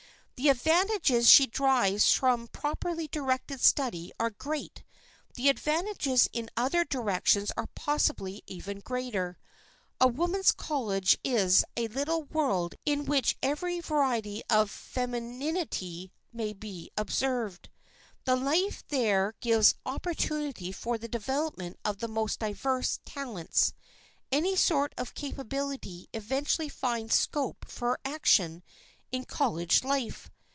The 0.35 0.49
advantages 0.49 1.29
she 1.29 1.45
derives 1.45 2.11
from 2.13 2.47
properly 2.47 3.07
directed 3.07 3.61
study 3.61 4.11
are 4.19 4.31
great; 4.31 4.83
the 5.35 5.49
advantages 5.49 6.27
in 6.33 6.49
other 6.57 6.83
directions 6.83 7.51
are 7.55 7.67
possibly 7.75 8.41
even 8.47 8.79
greater. 8.79 9.37
A 9.99 10.07
women's 10.07 10.51
college 10.51 11.15
is 11.23 11.63
a 11.77 11.89
little 11.89 12.23
world 12.23 12.73
in 12.87 13.05
which 13.05 13.37
every 13.43 13.81
variety 13.81 14.41
of 14.49 14.71
femininity 14.71 16.11
may 16.33 16.53
be 16.53 16.89
observed. 16.97 17.69
The 18.25 18.35
life 18.35 18.83
there 18.87 19.35
gives 19.41 19.75
opportunity 19.85 20.71
for 20.71 20.97
the 20.97 21.07
development 21.07 21.77
of 21.85 21.99
the 21.99 22.07
most 22.07 22.39
diverse 22.39 22.97
talents. 23.05 23.73
Any 24.31 24.55
sort 24.55 24.95
of 24.97 25.13
capability 25.13 26.09
eventually 26.15 26.67
finds 26.67 27.13
scope 27.13 27.65
for 27.67 27.99
action 28.03 28.63
in 29.11 29.25
college 29.25 29.83
life. 29.83 30.29